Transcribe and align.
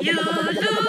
You 0.00 0.14
look 0.14 0.85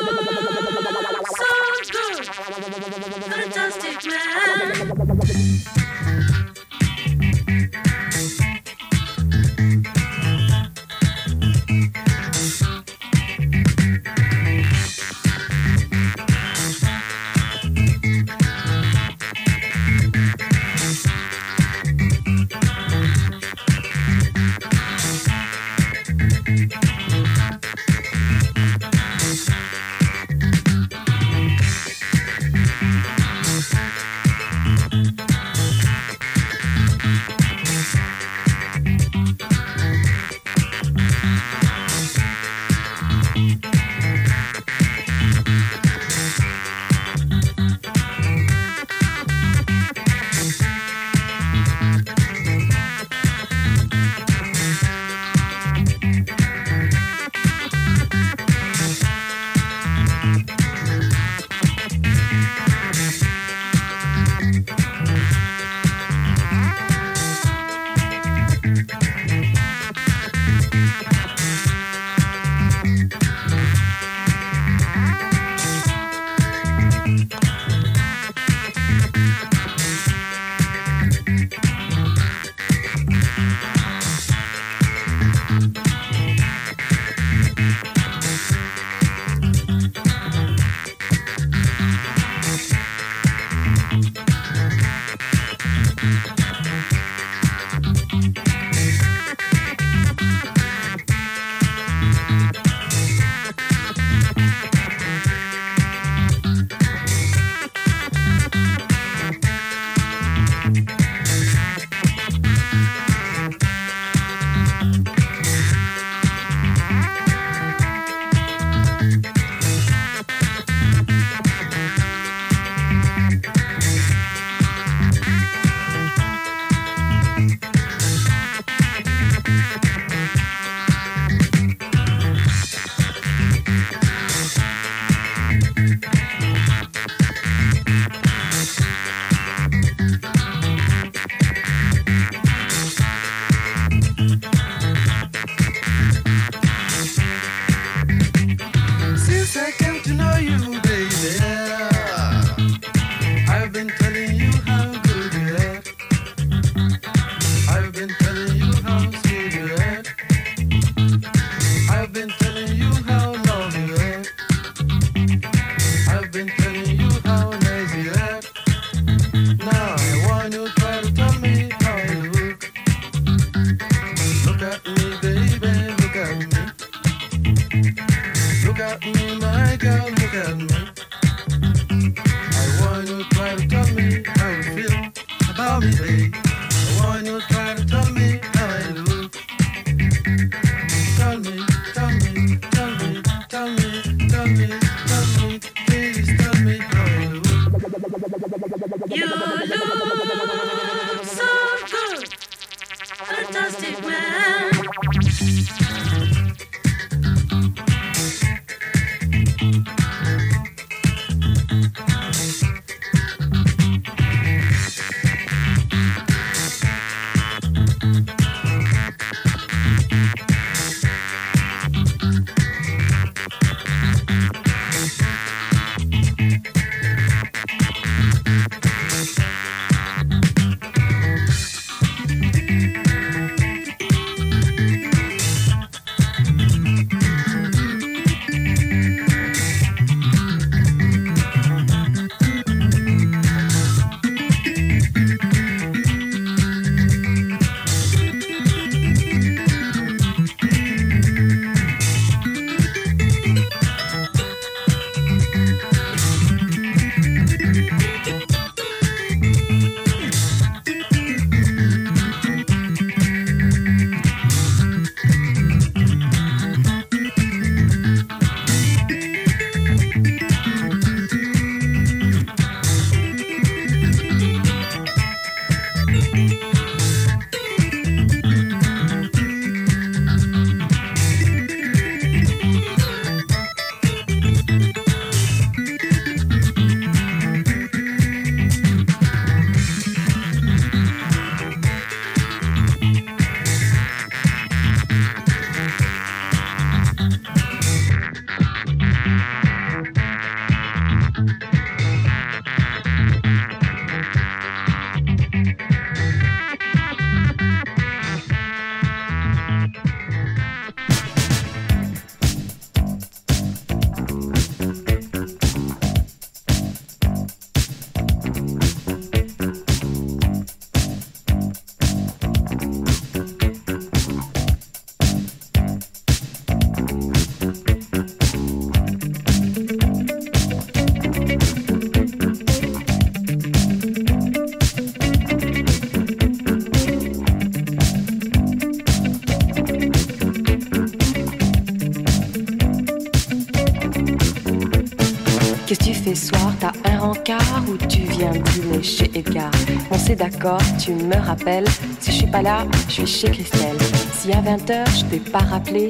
On 350.09 350.17
s'est 350.17 350.35
d'accord, 350.35 350.81
tu 350.99 351.13
me 351.13 351.35
rappelles. 351.35 351.85
Si 352.19 352.31
je 352.31 352.37
suis 352.37 352.47
pas 352.47 352.61
là, 352.61 352.85
je 353.07 353.13
suis 353.13 353.27
chez 353.27 353.51
Christelle. 353.51 353.97
Si 354.33 354.51
à 354.51 354.61
20h 354.61 355.05
je 355.17 355.25
t'ai 355.25 355.39
pas 355.39 355.59
rappelé, 355.59 356.09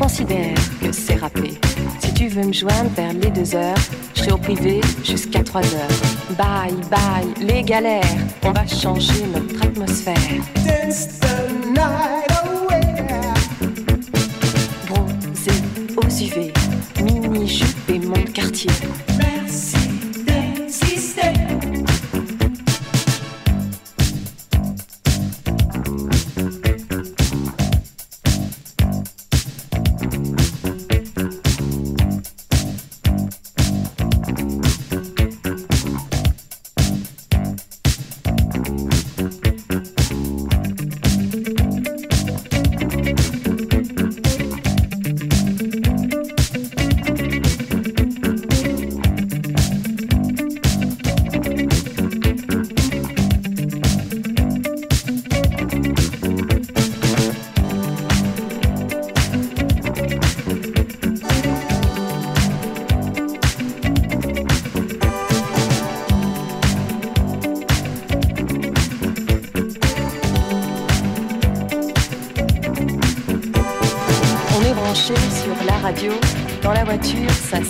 considère 0.00 0.54
que 0.80 0.90
c'est 0.90 1.16
rappelé. 1.16 1.52
Si 2.00 2.12
tu 2.14 2.28
veux 2.28 2.44
me 2.44 2.52
joindre 2.52 2.90
vers 2.96 3.12
les 3.12 3.30
2 3.30 3.54
heures, 3.54 3.76
je 4.14 4.20
serai 4.20 4.32
au 4.32 4.38
privé 4.38 4.80
jusqu'à 5.04 5.42
3 5.42 5.62
heures. 5.62 6.36
Bye 6.36 6.74
bye, 6.90 7.46
les 7.46 7.62
galères, 7.62 8.02
on 8.42 8.50
va 8.50 8.66
changer 8.66 9.24
notre 9.32 9.64
atmosphère. 9.64 10.14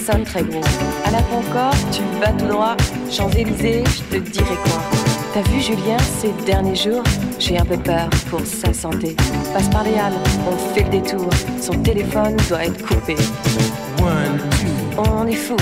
Sonne 0.04 0.24
très 0.24 0.42
gros. 0.42 0.60
À 1.04 1.10
la 1.10 1.22
Concorde, 1.22 1.76
tu 1.90 2.02
vas 2.20 2.32
tout 2.32 2.46
droit. 2.46 2.76
Champs-Élysées, 3.10 3.84
je 3.86 4.16
te 4.16 4.22
dirai 4.22 4.56
quoi. 4.64 4.82
T'as 5.32 5.42
vu 5.50 5.60
Julien 5.60 5.96
ces 6.20 6.30
derniers 6.44 6.76
jours 6.76 7.02
J'ai 7.38 7.58
un 7.58 7.64
peu 7.64 7.76
peur 7.76 8.08
pour 8.30 8.40
sa 8.40 8.72
santé. 8.72 9.16
Passe 9.52 9.68
par 9.70 9.82
les 9.84 9.94
halles, 9.94 10.12
on 10.46 10.74
fait 10.74 10.84
le 10.84 10.90
détour. 10.90 11.28
Son 11.60 11.72
téléphone 11.82 12.36
doit 12.48 12.64
être 12.66 12.86
coupé. 12.86 13.16
One, 13.98 14.38
two, 14.60 15.02
On 15.02 15.26
est 15.26 15.32
fou, 15.32 15.56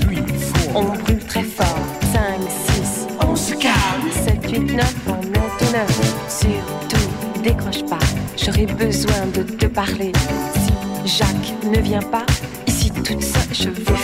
three, 0.00 0.22
four. 0.38 0.76
on 0.76 0.82
brûle 1.02 1.24
très 1.24 1.42
fort. 1.42 1.78
5, 2.12 2.22
6, 2.48 3.06
On 3.26 3.36
se 3.36 3.54
calme. 3.54 3.74
7, 4.10 4.50
8, 4.50 4.58
9, 4.74 4.94
on 5.08 5.12
est 5.12 5.68
au 5.68 5.72
9. 5.72 6.28
Surtout, 6.28 7.42
décroche 7.42 7.84
pas, 7.84 8.04
j'aurai 8.36 8.66
besoin 8.66 9.26
de 9.34 9.42
te 9.42 9.66
parler. 9.66 10.12
Si 11.06 11.16
Jacques 11.18 11.54
ne 11.64 11.78
vient 11.80 12.02
pas, 12.02 12.26
ici 12.66 12.90
toute 12.90 13.22
seule, 13.22 13.43
je 13.54 13.68
vais 13.68 14.03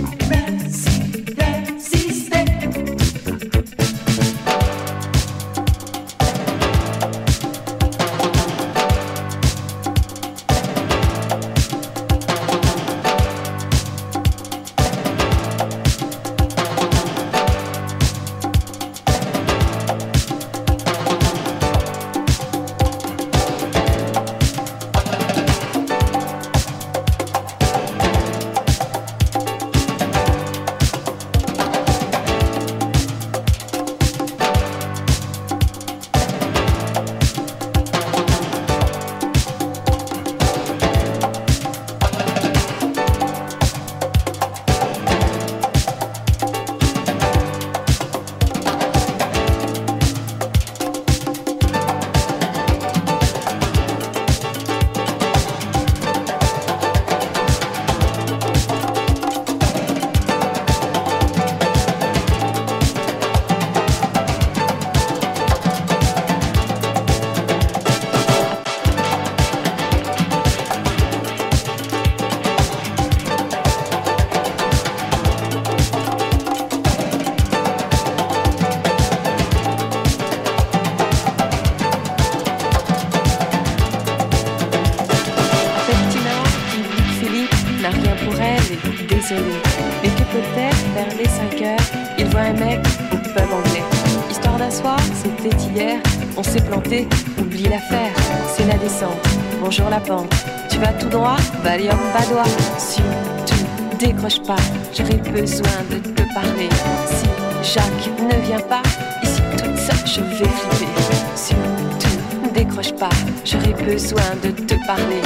J'aurais 104.93 105.31
besoin 105.31 105.77
de 105.89 105.97
te 105.97 106.21
parler. 106.33 106.69
Si 107.07 107.73
Jacques 107.73 108.09
ne 108.19 108.47
vient 108.47 108.59
pas, 108.59 108.81
ici 109.23 109.41
toute 109.51 109.77
seule, 109.77 110.05
je 110.05 110.21
vais 110.21 110.49
flipper. 110.49 110.91
Surtout, 111.35 112.53
décroche 112.53 112.93
pas, 112.93 113.09
j'aurais 113.45 113.73
besoin 113.83 114.31
de 114.43 114.49
te 114.49 114.75
parler. 114.85 115.21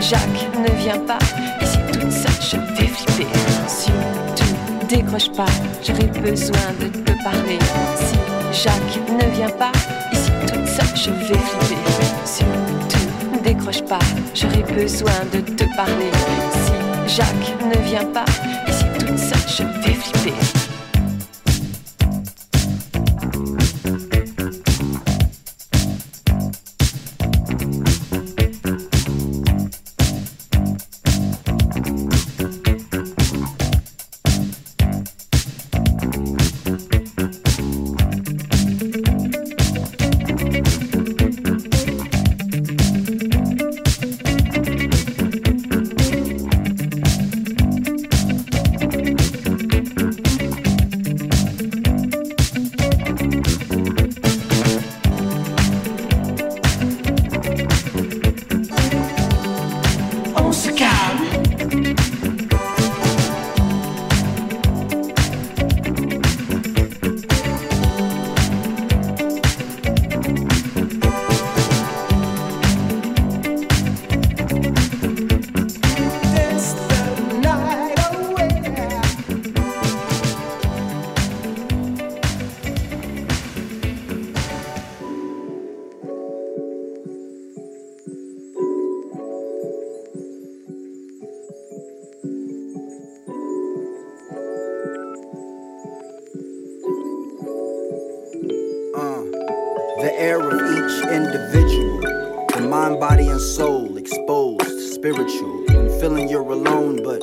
Si 0.00 0.08
Jacques 0.08 0.48
ne 0.58 0.82
vient 0.82 0.98
pas, 1.00 1.18
ici 1.62 1.78
toute 1.92 2.10
seule, 2.10 2.32
je 2.40 2.56
vais 2.74 2.88
flipper. 2.88 3.26
Surtout, 3.68 4.54
décroche 4.88 5.30
pas, 5.32 5.46
j'aurais 5.82 6.20
besoin 6.20 6.72
de 6.80 6.88
te 6.88 7.12
parler. 7.22 7.58
Si 7.96 8.62
Jacques 8.62 9.00
ne 9.08 9.34
vient 9.34 9.50
pas, 9.50 9.72
ici 10.12 10.30
toute 10.46 10.66
seule, 10.66 10.96
je 10.96 11.10
vais 11.10 11.38
flipper. 11.38 11.80
Surtout, 12.24 13.42
décroche 13.42 13.82
pas, 13.82 13.98
j'aurais 14.34 14.64
besoin 14.74 15.12
de 15.32 15.40
te 15.40 15.64
parler. 15.76 16.10
Si 17.06 17.16
Jacques 17.16 17.54
ne 17.62 17.80
vient 17.88 18.06
pas, 18.06 18.24
ici 19.12 19.56
toute 19.56 19.93
individual, 101.14 102.00
the 102.54 102.66
mind, 102.68 102.98
body, 102.98 103.28
and 103.28 103.40
soul 103.40 103.96
exposed, 103.96 104.94
spiritual. 104.94 105.64
When 105.68 105.88
feeling 106.00 106.28
you're 106.28 106.42
alone, 106.42 107.04
but 107.04 107.22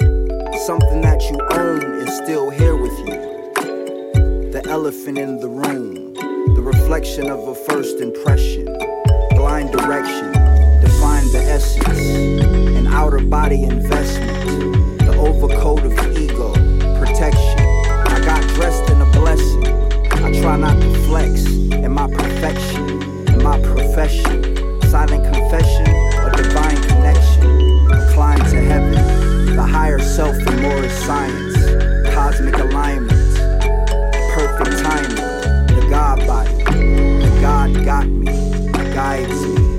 something 0.66 1.02
that 1.02 1.22
you 1.30 1.38
own 1.52 1.82
is 2.00 2.16
still 2.24 2.50
here 2.50 2.78
with 2.78 2.98
you. 3.00 4.52
The 4.52 4.62
elephant 4.70 5.18
in 5.18 5.40
the 5.42 5.50
room, 5.50 6.14
the 6.56 6.62
reflection 6.62 7.30
of 7.30 7.46
a 7.50 7.56
first 7.56 8.00
impression, 8.00 8.66
blind 9.32 9.74
direction, 9.74 10.32
define 10.80 11.28
the 11.34 11.44
essence, 11.50 12.00
an 12.78 12.88
outer 12.88 13.20
body 13.20 13.64
investment, 13.64 15.00
the 15.00 15.18
overcoat 15.18 15.84
of 15.84 15.96
the 15.98 16.18
ego, 16.18 16.54
protection. 16.98 17.60
I 18.08 18.22
got 18.24 18.42
dressed 18.56 18.90
in 18.90 19.02
a 19.02 19.12
blessing. 19.12 19.68
I 20.24 20.40
try 20.40 20.56
not 20.56 20.80
to 20.80 20.96
flex 21.08 21.46
in 21.46 21.92
my 21.92 22.08
perfection, 22.08 22.91
my 23.44 23.60
profession. 23.62 24.44
Silent 24.84 25.24
confession, 25.24 25.88
a 25.88 26.32
divine 26.36 26.82
connection. 26.84 27.44
Incline 27.92 28.40
to 28.52 28.62
heaven, 28.62 29.56
the 29.56 29.64
higher 29.64 30.00
self 30.00 30.36
and 30.36 30.62
more 30.62 30.84
is 30.84 30.92
science. 31.06 31.56
Cosmic 32.14 32.56
alignment, 32.56 33.36
perfect 34.34 34.84
timing. 34.84 35.16
The 35.76 35.88
God 35.90 36.28
body, 36.28 36.64
the 36.64 37.38
God 37.42 37.86
got 37.86 38.08
me, 38.08 38.26
guides 38.94 39.46
me. 39.48 39.71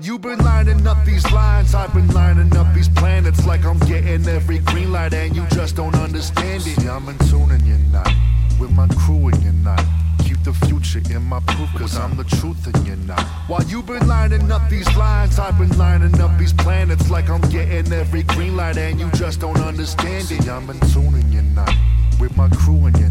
While 0.00 0.06
you've 0.06 0.22
been 0.22 0.38
lining 0.38 0.86
up 0.86 1.04
these 1.04 1.30
lines, 1.30 1.74
I've 1.74 1.92
been 1.92 2.08
lining 2.08 2.56
up 2.56 2.72
these 2.74 2.88
planets. 2.88 3.44
like 3.44 3.66
I'm 3.66 3.78
getting 3.80 4.26
every 4.28 4.60
green 4.60 4.92
light 4.92 5.12
and 5.12 5.36
you 5.36 5.44
just 5.48 5.76
don't 5.76 5.94
understand 5.94 6.62
it. 6.66 6.80
See, 6.80 6.88
I'm 6.88 7.06
in 7.10 7.18
tune 7.28 7.50
and 7.50 7.60
you're 7.66 7.76
not. 7.92 8.10
With 8.58 8.70
my 8.70 8.88
crew 8.96 9.28
and 9.28 9.42
you're 9.42 9.52
not. 9.52 9.84
Keep 10.24 10.42
the 10.42 10.54
future 10.54 11.02
in 11.14 11.22
my 11.24 11.40
proof, 11.40 11.68
cause 11.76 11.98
I'm 11.98 12.16
the 12.16 12.24
truth 12.24 12.66
and 12.66 12.86
you're 12.86 12.96
not. 12.96 13.20
While 13.46 13.62
you've 13.64 13.84
been 13.84 14.08
lining 14.08 14.50
up 14.50 14.70
these 14.70 14.88
lines, 14.96 15.38
I've 15.38 15.58
been 15.58 15.76
lining 15.76 16.18
up 16.18 16.38
these 16.38 16.54
planets 16.54 17.10
like 17.10 17.28
I'm 17.28 17.42
getting 17.50 17.92
every 17.92 18.22
green 18.22 18.56
light 18.56 18.78
and 18.78 18.98
you 18.98 19.10
just 19.10 19.38
don't 19.38 19.60
understand 19.60 20.30
it. 20.30 20.42
See, 20.42 20.48
I'm 20.48 20.70
in 20.70 20.80
tune 20.94 21.12
and 21.12 21.30
you're 21.30 21.42
not. 21.42 21.74
With 22.18 22.34
my 22.38 22.48
crew 22.48 22.86
and 22.86 22.98
you're 22.98 23.09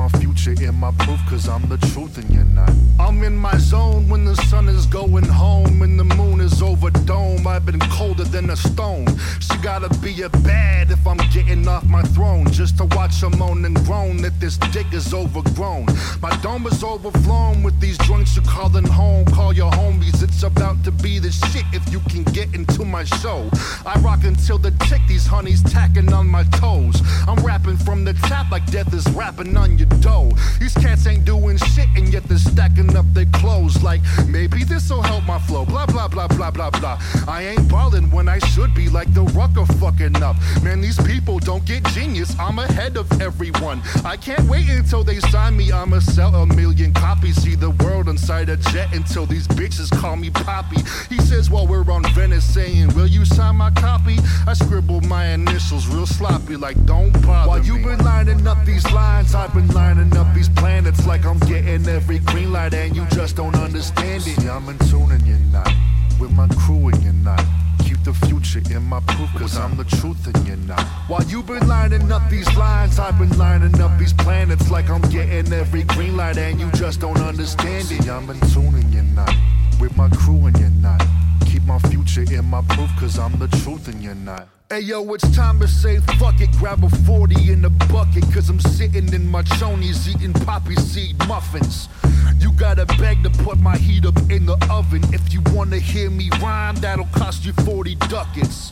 my 0.00 0.08
future 0.18 0.52
in 0.52 0.74
my 0.76 0.90
proof, 0.92 1.20
cause 1.28 1.46
I'm 1.46 1.68
the 1.68 1.76
truth 1.92 2.16
and 2.16 2.30
you're 2.30 2.44
not. 2.44 2.72
I'm 2.98 3.22
in 3.22 3.36
my 3.36 3.56
zone 3.58 4.08
when 4.08 4.24
the 4.24 4.34
sun 4.48 4.66
is 4.66 4.86
going 4.86 5.24
home 5.24 5.82
and 5.82 5.98
the 5.98 6.04
moon 6.04 6.40
is 6.40 6.62
over 6.62 6.90
dome. 6.90 7.46
I've 7.46 7.66
been 7.66 7.80
colder 7.98 8.24
than 8.24 8.48
a 8.48 8.56
stone. 8.56 9.06
She 9.40 9.58
gotta 9.58 9.90
be 10.00 10.22
a 10.22 10.30
bad 10.30 10.90
if 10.90 11.06
I'm 11.06 11.18
getting 11.34 11.68
off 11.68 11.84
my 11.84 12.00
throne. 12.14 12.50
Just 12.50 12.78
to 12.78 12.84
watch 12.96 13.20
her 13.20 13.28
moan 13.30 13.66
and 13.66 13.76
groan 13.84 14.22
that 14.22 14.40
this 14.40 14.56
dick 14.72 14.90
is 14.92 15.12
overgrown. 15.12 15.86
My 16.22 16.34
dome 16.40 16.66
is 16.66 16.82
overflown 16.82 17.62
with 17.62 17.78
these 17.78 17.98
joints 17.98 18.34
you 18.36 18.42
calling 18.42 18.86
home. 18.86 19.26
Call 19.26 19.52
your 19.52 19.70
homies, 19.70 20.22
it's 20.22 20.42
about 20.44 20.82
to 20.84 20.90
be 20.90 21.18
the 21.18 21.30
shit 21.30 21.66
if 21.74 21.84
you 21.92 22.00
can 22.08 22.22
get 22.24 22.54
into 22.54 22.86
my 22.86 23.04
show. 23.04 23.50
I 23.84 23.98
rock 24.00 24.24
until 24.24 24.56
the 24.56 24.70
tick, 24.88 25.02
these 25.08 25.26
honeys 25.26 25.62
tacking 25.62 26.10
on 26.14 26.26
my 26.26 26.44
toes. 26.44 27.02
I'm 27.28 27.44
rapping 27.44 27.76
from 27.76 28.04
the 28.04 28.14
top 28.14 28.50
like 28.50 28.64
death 28.70 28.94
is 28.94 29.06
rapping 29.10 29.54
on 29.58 29.76
your 29.76 29.89
dough. 30.00 30.30
These 30.58 30.74
cats 30.74 31.06
ain't 31.06 31.24
doing 31.24 31.56
shit 31.58 31.88
and 31.96 32.12
yet 32.12 32.24
they're 32.24 32.38
stacking 32.38 32.96
up 32.96 33.06
their 33.12 33.26
clothes 33.26 33.82
like 33.82 34.00
maybe 34.26 34.64
this'll 34.64 35.02
help 35.02 35.24
my 35.24 35.38
flow. 35.38 35.64
Blah 35.64 35.86
blah 35.86 36.08
blah 36.08 36.28
blah 36.28 36.50
blah 36.50 36.70
blah. 36.70 37.00
I 37.26 37.42
ain't 37.42 37.68
ballin' 37.68 38.10
when 38.10 38.28
I 38.28 38.38
should 38.38 38.74
be 38.74 38.88
like 38.88 39.12
the 39.14 39.22
rucker 39.22 39.66
fucking 39.74 40.22
up. 40.22 40.36
Man, 40.62 40.80
these 40.80 41.00
people 41.02 41.38
don't 41.38 41.64
get 41.64 41.84
genius. 41.86 42.34
I'm 42.38 42.58
ahead 42.58 42.96
of 42.96 43.06
everyone. 43.20 43.82
I 44.04 44.16
can't 44.16 44.48
wait 44.48 44.68
until 44.68 45.04
they 45.04 45.18
sign 45.20 45.56
me. 45.56 45.72
I'ma 45.72 46.00
sell 46.00 46.34
a 46.34 46.46
million 46.46 46.92
copies. 46.92 47.40
See 47.42 47.54
the 47.54 47.70
world 47.70 48.08
inside 48.08 48.48
a 48.48 48.56
jet 48.56 48.92
until 48.94 49.26
these 49.26 49.46
bitches 49.48 49.90
call 49.90 50.16
me 50.16 50.30
Poppy. 50.30 50.80
He 51.08 51.18
says 51.20 51.50
while 51.50 51.66
we're 51.66 51.88
on 51.90 52.04
Venice 52.14 52.44
saying, 52.44 52.94
Will 52.94 53.06
you 53.06 53.24
sign 53.24 53.56
my 53.56 53.70
copy? 53.70 54.16
I 54.46 54.54
scribble 54.54 55.00
my 55.02 55.26
initials 55.26 55.86
real 55.86 56.06
sloppy, 56.06 56.56
like 56.56 56.76
don't 56.84 57.12
bother 57.22 57.48
While 57.48 57.64
you 57.64 57.74
been 57.78 58.04
lining 58.04 58.46
up 58.46 58.64
these 58.64 58.90
lines, 58.92 59.34
I've 59.34 59.52
been 59.54 59.68
lining 59.74 60.16
up 60.16 60.32
these 60.34 60.48
planets 60.48 61.06
like 61.06 61.24
I'm 61.24 61.38
getting 61.40 61.86
every 61.88 62.18
green 62.20 62.52
light 62.52 62.74
and 62.74 62.94
you 62.94 63.06
just 63.06 63.36
don't 63.36 63.54
understand 63.56 64.22
it. 64.26 64.40
See, 64.40 64.48
I'm 64.48 64.68
in 64.68 64.78
tune 64.90 65.10
and 65.12 65.26
you're 65.26 65.38
not. 65.52 65.70
With 66.18 66.32
my 66.32 66.48
crew 66.48 66.88
and 66.88 67.02
you're 67.02 67.12
not. 67.12 67.44
Keep 67.84 68.04
the 68.04 68.14
future 68.26 68.62
in 68.74 68.82
my 68.82 69.00
proof, 69.00 69.30
cause 69.36 69.56
I'm 69.56 69.76
the 69.76 69.84
truth 69.84 70.26
and 70.26 70.46
you're 70.46 70.56
not. 70.56 70.82
While 71.08 71.24
you 71.24 71.42
been 71.42 71.66
lining 71.66 72.12
up 72.12 72.28
these 72.30 72.54
lines, 72.56 72.98
I've 72.98 73.18
been 73.18 73.36
lining 73.38 73.80
up 73.80 73.98
these 73.98 74.12
planets 74.12 74.70
like 74.70 74.88
I'm 74.90 75.02
getting 75.02 75.52
every 75.52 75.84
green 75.84 76.16
light 76.16 76.38
and 76.38 76.60
you 76.60 76.70
just 76.72 77.00
don't 77.00 77.20
understand 77.20 77.90
it. 77.90 78.02
See, 78.02 78.10
I'm 78.10 78.28
in 78.30 78.40
tune 78.52 78.74
and 78.74 78.92
you're 78.92 79.02
not. 79.02 79.34
With 79.80 79.96
my 79.96 80.08
crew 80.10 80.46
and 80.46 80.58
you're 80.58 80.70
not. 80.70 81.02
Keep 81.46 81.64
my 81.64 81.78
future 81.90 82.22
in 82.22 82.44
my 82.44 82.62
proof, 82.68 82.90
cause 82.98 83.18
I'm 83.18 83.38
the 83.38 83.48
truth 83.48 83.88
and 83.88 84.02
you're 84.02 84.14
not. 84.14 84.48
Hey 84.72 84.82
yo, 84.82 85.02
it's 85.14 85.28
time 85.34 85.58
to 85.58 85.66
say 85.66 85.98
fuck 86.16 86.40
it. 86.40 86.48
Grab 86.52 86.84
a 86.84 86.88
40 86.88 87.50
in 87.50 87.60
the 87.60 87.70
bucket, 87.90 88.22
cause 88.32 88.48
I'm 88.48 88.60
sitting 88.60 89.12
in 89.12 89.26
my 89.26 89.42
chonies 89.42 90.06
eating 90.06 90.32
poppy 90.32 90.76
seed 90.76 91.18
muffins. 91.26 91.88
You 92.38 92.52
gotta 92.52 92.86
beg 92.86 93.24
to 93.24 93.30
put 93.30 93.58
my 93.58 93.76
heat 93.76 94.06
up 94.06 94.16
in 94.30 94.46
the 94.46 94.56
oven. 94.70 95.02
If 95.12 95.34
you 95.34 95.40
wanna 95.46 95.78
hear 95.78 96.08
me 96.08 96.30
rhyme, 96.40 96.76
that'll 96.76 97.06
cost 97.06 97.44
you 97.44 97.52
40 97.64 97.96
ducats. 97.96 98.70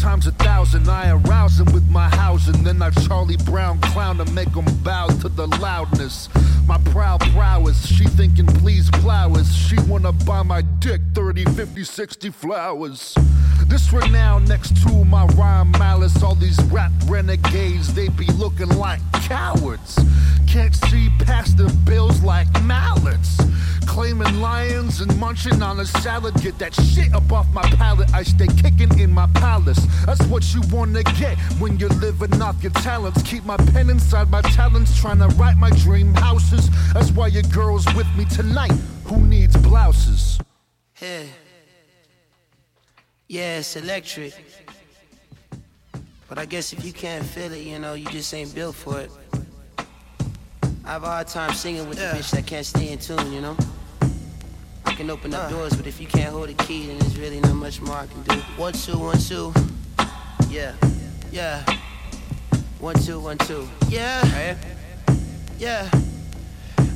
Times 0.00 0.26
a 0.26 0.32
thousand, 0.32 0.88
I 0.88 1.10
arouse 1.10 1.60
him 1.60 1.70
with 1.74 1.86
my 1.90 2.08
housing. 2.08 2.64
Then 2.64 2.80
I 2.80 2.88
Charlie 2.88 3.36
Brown 3.36 3.78
clown 3.82 4.16
to 4.16 4.24
make 4.32 4.48
him 4.48 4.64
bow 4.82 5.08
to 5.08 5.28
the 5.28 5.46
loudness. 5.58 6.30
My 6.66 6.78
proud 6.92 7.20
prowess, 7.32 7.86
she 7.86 8.04
thinking 8.04 8.46
please 8.46 8.88
flowers. 9.00 9.54
She 9.54 9.76
wanna 9.80 10.12
buy 10.12 10.42
my 10.42 10.62
dick 10.62 11.02
30, 11.12 11.44
50, 11.44 11.84
60 11.84 12.30
flowers. 12.30 13.14
This 13.66 13.92
renown 13.92 14.46
next 14.46 14.74
to 14.84 15.04
my 15.04 15.26
rhyme 15.26 15.70
malice. 15.72 16.22
All 16.22 16.34
these 16.34 16.58
rap 16.72 16.92
renegades, 17.06 17.92
they 17.92 18.08
be 18.08 18.26
looking 18.32 18.70
like 18.70 19.00
cowards. 19.12 19.98
Can't 20.48 20.74
see 20.74 21.10
past 21.20 21.58
the 21.58 21.68
bills 21.84 22.22
like 22.22 22.48
mallets. 22.62 23.38
Claiming 23.86 24.40
lions 24.40 25.00
and 25.00 25.16
munching 25.18 25.62
on 25.62 25.78
a 25.80 25.84
salad. 25.84 26.34
Get 26.42 26.58
that 26.58 26.74
shit 26.74 27.12
up 27.14 27.30
off 27.32 27.52
my 27.52 27.62
palate. 27.62 28.12
I 28.14 28.22
stay 28.22 28.46
kicking 28.46 28.98
in 28.98 29.12
my 29.12 29.26
palace. 29.34 29.80
That's 30.06 30.22
what 30.26 30.54
you 30.54 30.62
wanna 30.70 31.02
get 31.02 31.38
when 31.58 31.78
you're 31.78 31.88
living 32.00 32.40
off 32.42 32.62
your 32.62 32.72
talents. 32.72 33.22
Keep 33.22 33.44
my 33.44 33.56
pen 33.56 33.90
inside 33.90 34.30
my 34.30 34.42
talents, 34.42 34.98
trying 34.98 35.18
to 35.18 35.28
write 35.36 35.56
my 35.56 35.70
dream 35.70 36.14
houses. 36.14 36.68
That's 36.92 37.10
why 37.12 37.28
your 37.28 37.42
girl's 37.44 37.86
with 37.94 38.06
me 38.16 38.24
tonight. 38.26 38.72
Who 39.04 39.18
needs 39.18 39.56
blouses? 39.56 40.38
Yeah. 41.00 41.22
Yeah, 43.28 43.58
it's 43.58 43.76
electric. 43.76 44.34
But 46.28 46.38
I 46.38 46.46
guess 46.46 46.72
if 46.72 46.84
you 46.84 46.92
can't 46.92 47.24
feel 47.24 47.52
it, 47.52 47.62
you 47.62 47.78
know, 47.78 47.94
you 47.94 48.06
just 48.06 48.32
ain't 48.34 48.54
built 48.54 48.76
for 48.76 49.00
it. 49.00 49.10
I 50.84 50.92
have 50.94 51.02
a 51.04 51.06
hard 51.06 51.26
time 51.28 51.54
singing 51.54 51.88
with 51.88 51.98
Yeah. 51.98 52.12
a 52.12 52.18
bitch 52.18 52.30
that 52.30 52.46
can't 52.46 52.66
stay 52.66 52.90
in 52.90 52.98
tune, 52.98 53.32
you 53.32 53.40
know? 53.40 53.56
I 54.84 54.94
can 54.94 55.10
open 55.10 55.32
up 55.34 55.44
Uh. 55.44 55.50
doors, 55.50 55.74
but 55.74 55.86
if 55.86 56.00
you 56.00 56.06
can't 56.06 56.32
hold 56.32 56.48
a 56.50 56.54
key, 56.54 56.86
then 56.86 56.98
there's 56.98 57.16
really 57.18 57.40
not 57.40 57.54
much 57.54 57.80
more 57.80 57.96
I 57.96 58.06
can 58.06 58.22
do. 58.22 58.34
One, 58.56 58.72
two, 58.72 58.98
one, 58.98 59.18
two. 59.18 59.52
Yeah, 60.50 60.74
yeah. 61.30 61.64
One, 62.80 62.96
two, 62.96 63.20
one, 63.20 63.38
two. 63.38 63.68
Yeah, 63.88 64.56
yeah. 65.58 65.88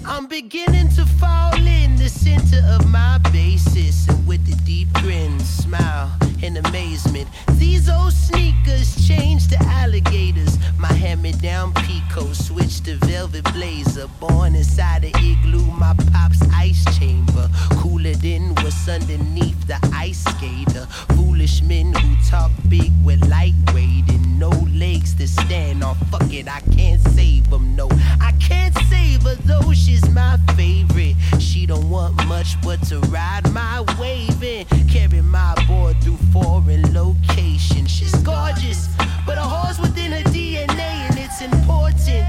I'm 0.04 0.26
beginning 0.26 0.88
to 0.96 1.06
fall 1.06 1.54
in 1.54 1.94
the 1.94 2.08
center 2.08 2.60
of 2.66 2.90
my 2.90 3.18
basis. 3.32 4.08
And 4.08 4.26
with 4.26 4.40
a 4.52 4.56
deep 4.64 4.92
grin, 4.94 5.38
smile, 5.38 6.10
and 6.44 6.58
amazement. 6.58 7.26
These 7.54 7.88
old 7.88 8.12
sneakers 8.12 9.06
changed 9.08 9.50
to 9.50 9.56
alligators. 9.62 10.58
My 10.78 10.92
me 11.16 11.32
down 11.32 11.72
Pico 11.72 12.32
switched 12.34 12.84
to 12.84 12.96
velvet 12.96 13.44
blazer. 13.54 14.08
Born 14.20 14.54
inside 14.54 15.04
a 15.04 15.08
igloo, 15.08 15.64
my 15.64 15.94
pop's 16.12 16.42
ice 16.52 16.84
chamber. 16.98 17.48
Cooler 17.80 18.12
than 18.14 18.54
what's 18.56 18.86
underneath 18.88 19.66
the 19.66 19.78
ice 19.94 20.22
skater. 20.24 20.86
Foolish 21.16 21.62
men 21.62 21.94
who 21.94 22.16
talk 22.28 22.50
big 22.68 22.92
with 23.02 23.26
lightweight 23.26 24.10
and 24.10 24.38
no 24.38 24.50
legs 24.74 25.14
to 25.14 25.26
stand 25.26 25.82
on. 25.82 25.94
Fuck 26.10 26.30
it, 26.32 26.46
I 26.46 26.60
can't 26.76 27.00
save 27.16 27.48
them, 27.48 27.74
no. 27.74 27.88
I 28.20 28.32
can't 28.38 28.76
save 28.90 29.22
her 29.22 29.36
though, 29.46 29.72
she's 29.72 30.06
my 30.10 30.36
favorite. 30.56 31.16
She 31.38 31.64
don't 31.64 31.88
want 31.88 32.16
much 32.26 32.60
but 32.60 32.82
to 32.88 32.98
ride 33.08 33.50
my 33.52 33.82
wave 33.98 34.42
and 34.42 34.68
carry 34.90 35.22
my 35.22 35.54
boy 35.66 35.94
through 36.02 36.18
foreign 36.34 36.92
locations. 36.92 37.88
She's 37.88 38.12
gorgeous, 38.24 38.88
but 39.24 39.38
a 39.38 39.46
horse 39.54 39.78
within 39.78 40.10
her 40.10 40.24
DNA, 40.32 40.90
and 41.06 41.16
it's 41.16 41.40
important 41.40 42.26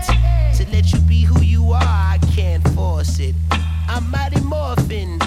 to 0.57 0.65
let 0.71 0.93
you 0.93 0.99
be 0.99 1.21
who 1.23 1.41
you 1.41 1.71
are. 1.71 1.81
I 1.81 2.19
can't 2.35 2.63
force 2.75 3.17
it. 3.17 3.33
I'm 3.89 4.11
mighty 4.11 4.41
morphin'. 4.41 5.19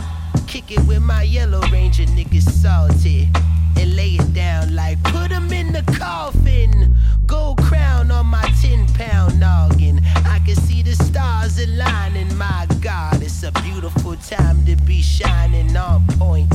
Kick 0.47 0.71
it 0.71 0.87
with 0.87 1.03
my 1.03 1.23
yellow 1.23 1.61
ranger 1.73 2.05
niggas 2.05 2.49
salty. 2.49 3.29
And 3.77 3.97
lay 3.97 4.11
it 4.11 4.33
down 4.33 4.77
like 4.77 5.03
put 5.03 5.33
'em 5.33 5.53
in 5.53 5.73
the 5.73 5.83
coffin. 5.99 6.97
Gold 7.27 7.59
crown 7.59 8.13
on 8.13 8.27
my 8.27 8.49
10 8.63 8.87
pound 8.95 9.41
noggin. 9.41 10.01
I 10.25 10.39
can 10.47 10.55
see 10.55 10.83
the 10.83 10.95
stars 10.95 11.59
aligning. 11.59 12.33
My 12.37 12.67
God, 12.81 13.23
it's 13.23 13.43
a 13.43 13.51
beautiful 13.67 14.15
time 14.17 14.65
to 14.67 14.77
be 14.77 15.03
shining 15.03 15.77
on 15.77 16.07
point. 16.19 16.49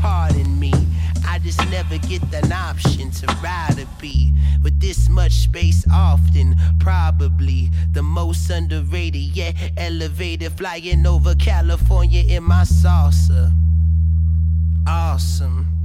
Pardon 0.00 0.58
me, 0.58 0.72
just 1.42 1.58
never 1.70 1.98
get 1.98 2.22
an 2.34 2.52
option 2.52 3.10
to 3.10 3.26
ride 3.42 3.78
a 3.78 3.86
beat 4.00 4.32
With 4.62 4.78
this 4.80 5.08
much 5.08 5.32
space, 5.32 5.84
often, 5.90 6.56
probably 6.78 7.70
the 7.92 8.02
most 8.02 8.50
underrated, 8.50 9.36
yet 9.36 9.54
elevated. 9.76 10.52
Flying 10.52 11.06
over 11.06 11.34
California 11.34 12.22
in 12.22 12.44
my 12.44 12.62
salsa. 12.62 13.52
Awesome. 14.86 15.79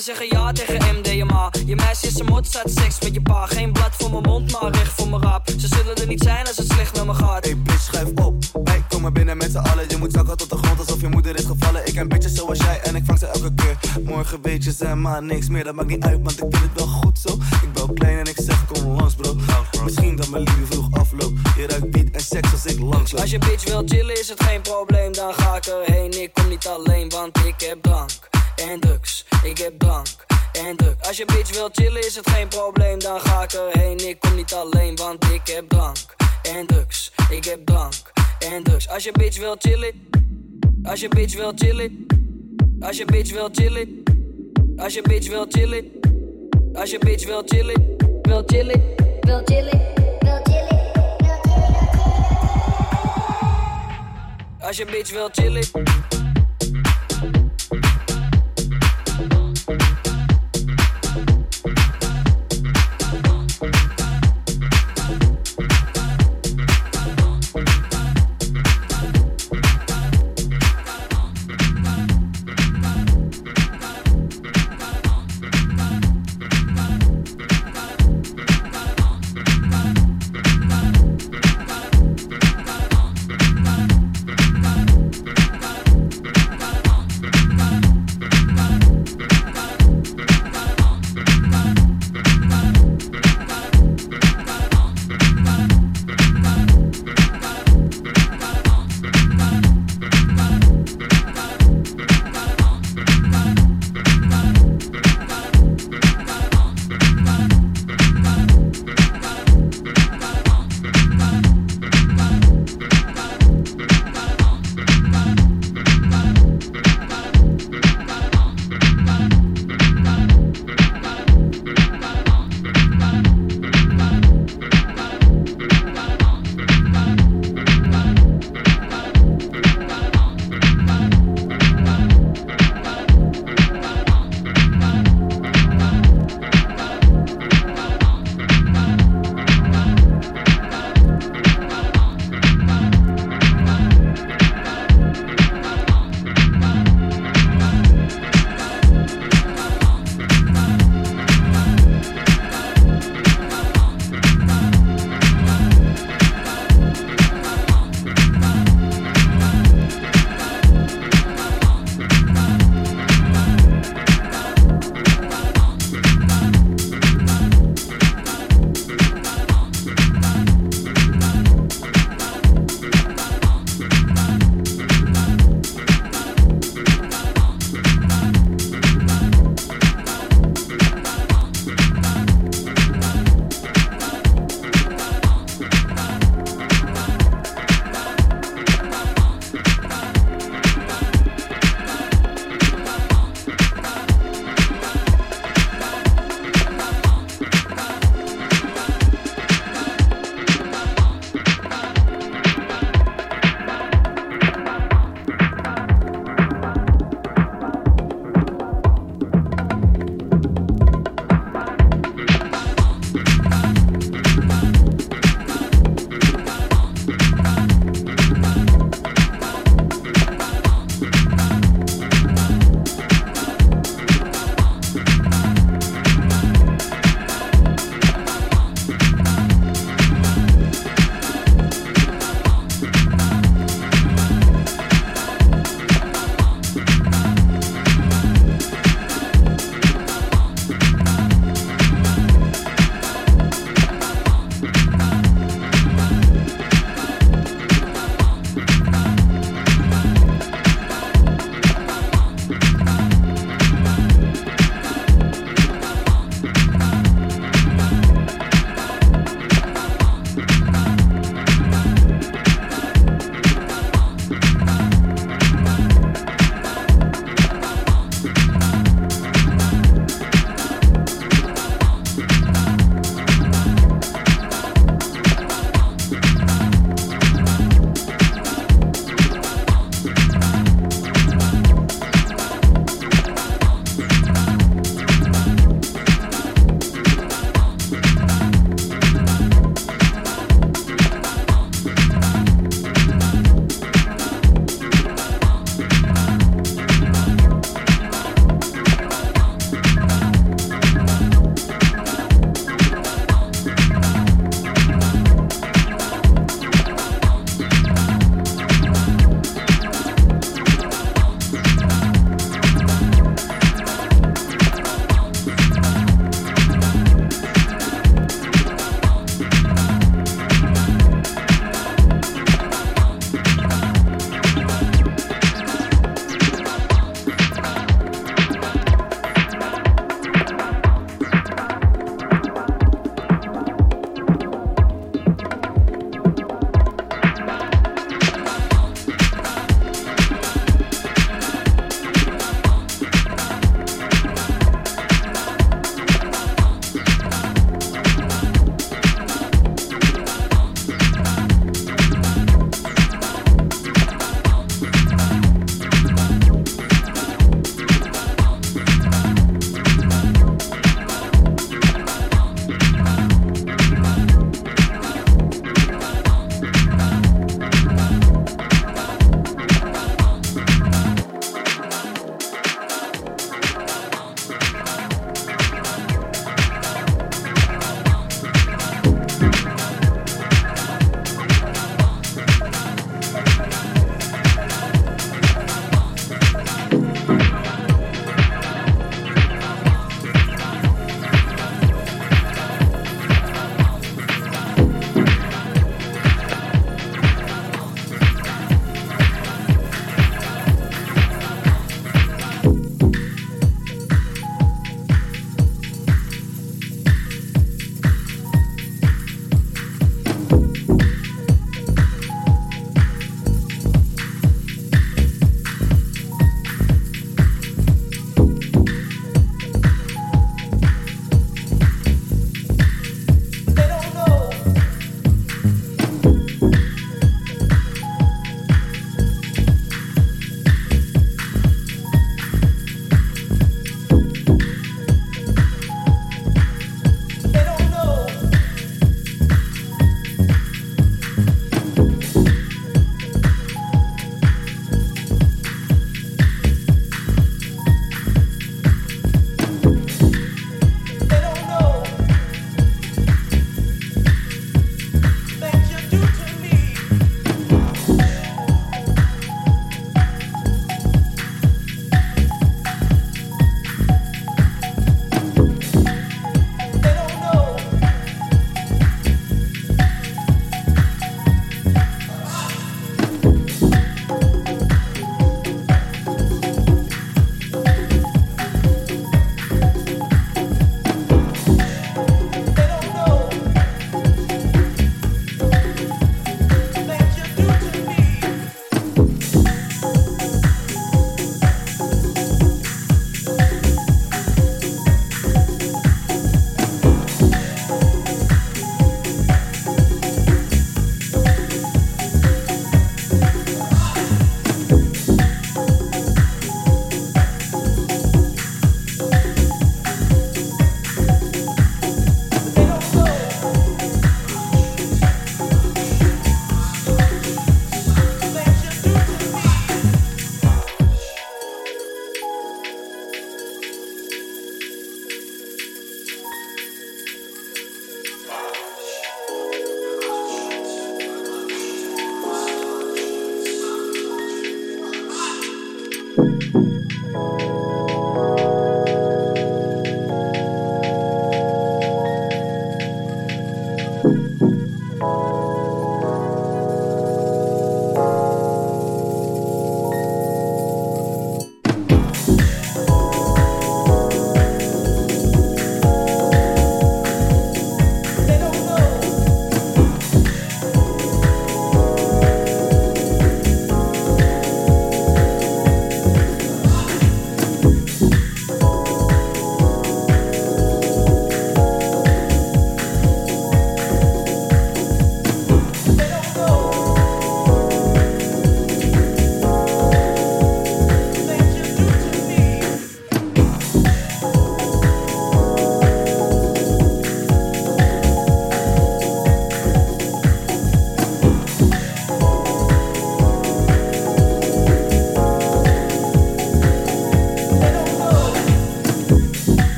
vrienden 0.00 0.26
zeggen 0.28 0.38
ja 0.38 0.52
tegen 0.52 0.96
MDMA. 0.98 1.50
Je 1.66 1.74
meisje 1.74 2.06
is 2.06 2.18
een 2.18 2.26
mot, 2.26 2.46
staat 2.46 2.70
seks 2.70 3.00
met 3.00 3.14
je 3.14 3.22
pa. 3.22 3.46
Geen 3.46 3.72
blad 3.72 3.94
voor 3.98 4.10
mijn 4.10 4.22
mond, 4.22 4.60
maar 4.60 4.72
recht 4.72 4.92
voor 4.92 5.08
mijn 5.08 5.22
raap. 5.22 5.48
Ze 5.58 5.66
zullen 5.66 5.96
er 5.96 6.06
niet 6.06 6.22
zijn 6.22 6.46
als 6.46 6.56
het 6.56 6.72
slecht 6.72 6.96
naar 6.96 7.06
me 7.06 7.14
gaat. 7.14 7.44
Hey 7.44 7.58
bitch, 7.58 7.80
schuif 7.80 8.08
op. 8.14 8.44
Wij 8.64 8.84
komen 8.88 9.12
binnen 9.12 9.36
met 9.36 9.50
z'n 9.50 9.58
allen. 9.58 9.88
Je 9.88 9.96
moet 9.96 10.12
zakken 10.12 10.36
tot 10.36 10.50
de 10.50 10.56
grond 10.56 10.78
alsof 10.78 11.00
je 11.00 11.08
moeder 11.08 11.38
is 11.38 11.44
gevallen. 11.44 11.86
Ik 11.86 11.94
ken 11.94 12.08
bitches 12.08 12.34
zoals 12.34 12.58
jij 12.58 12.80
en 12.80 12.96
ik 12.96 13.04
vang 13.04 13.18
ze 13.18 13.26
elke 13.26 13.54
keer. 13.54 13.76
Morgen 14.04 14.42
weet 14.42 14.64
je 14.64 14.94
maar 14.94 15.22
niks 15.22 15.48
meer. 15.48 15.64
Dat 15.64 15.74
maakt 15.74 15.88
niet 15.88 16.04
uit, 16.04 16.20
want 16.22 16.38
ik 16.42 16.63
Als 40.94 41.02
je 41.02 41.08
bitch 41.08 41.36
wil 41.36 41.52
chillen. 41.54 42.06
Als 42.80 42.96
je 42.96 43.04
bitch 43.04 43.32
wil 43.32 43.48
chillen. 43.52 44.02
Als 44.76 44.94
je 44.94 45.02
bitch 45.02 45.28
wil 45.28 45.46
chillen. 45.48 45.84
Als 46.74 46.90
je 46.90 46.98
bitch 46.98 47.26
wil 47.26 47.42
chillen. 47.44 47.96
Wil 48.22 48.42
chillen. 48.46 48.80
Wil 49.20 49.42
chillen. 49.44 49.80
Wil 50.20 50.40
chillen. 50.44 50.80
Als 54.60 54.76
je 54.76 54.84
bitch 54.84 55.12
wil 55.12 55.28
chillen. 55.32 56.13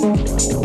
Thank 0.00 0.59